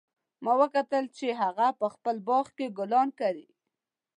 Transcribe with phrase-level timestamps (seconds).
[0.43, 3.47] ما وکتل چې هغه په خپل باغ کې ګلان کري